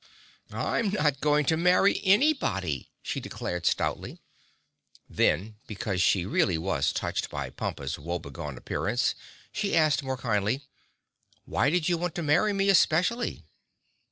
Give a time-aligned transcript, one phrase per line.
[0.51, 4.19] "I'm not going to marry anybody!" she declared stoutly.
[5.07, 9.13] Then, because she really was touched by Pompa's woebegone appearance,
[9.51, 10.61] she asked more kindly,
[11.45, 13.43] "Why did you want to marry me especially?"